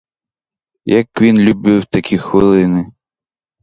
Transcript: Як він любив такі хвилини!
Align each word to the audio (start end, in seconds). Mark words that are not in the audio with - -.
Як 0.85 1.21
він 1.21 1.39
любив 1.39 1.85
такі 1.85 2.17
хвилини! 2.17 2.91